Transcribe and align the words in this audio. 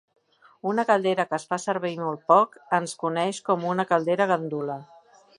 Una 0.69 0.85
caldera 0.91 1.25
que 1.33 1.37
es 1.41 1.43
fa 1.51 1.59
servir 1.65 1.91
molt 1.99 2.23
poc 2.33 2.57
es 2.77 2.95
coneix 3.03 3.41
com 3.51 3.67
una 3.73 3.85
"caldera 3.91 4.27
gandula". 4.33 4.79